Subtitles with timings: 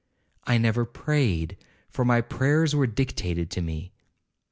[0.45, 1.57] I never prayed,
[1.91, 3.91] for my prayers were dictated to me.